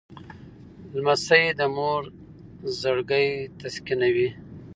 لمسی 0.95 1.45
د 1.59 1.61
مور 1.75 2.01
زړګی 2.79 3.27
تسکینوي. 3.59 4.29